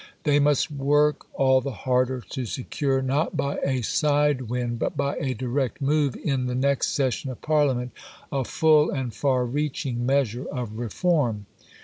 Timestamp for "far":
9.13-9.45